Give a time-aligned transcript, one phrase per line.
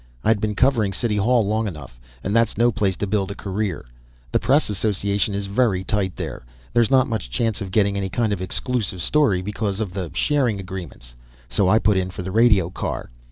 [0.23, 3.35] I had been covering City Hall long enough, and that's no place to build a
[3.35, 3.85] career
[4.31, 6.43] the Press Association is very tight there,
[6.73, 10.59] there's not much chance of getting any kind of exclusive story because of the sharing
[10.59, 11.13] agreements.
[11.49, 13.11] So I put in for the radio car.